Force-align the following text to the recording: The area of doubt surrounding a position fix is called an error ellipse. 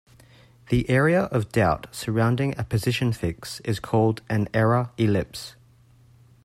The 0.69 0.89
area 0.89 1.25
of 1.25 1.51
doubt 1.51 1.85
surrounding 1.93 2.57
a 2.57 2.63
position 2.63 3.13
fix 3.13 3.59
is 3.59 3.79
called 3.79 4.23
an 4.31 4.49
error 4.51 4.89
ellipse. 4.97 5.55